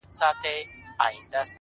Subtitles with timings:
[0.03, 0.53] o او راته
[0.99, 1.49] وايي دغه،